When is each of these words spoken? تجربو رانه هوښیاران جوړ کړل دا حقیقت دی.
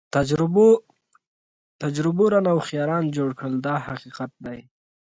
تجربو 1.85 2.25
رانه 2.33 2.51
هوښیاران 2.55 3.03
جوړ 3.15 3.29
کړل 3.39 3.55
دا 3.67 3.75
حقیقت 3.87 4.31
دی. 4.45 4.59